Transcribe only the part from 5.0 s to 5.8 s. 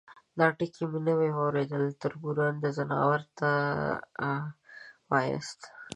واياست؟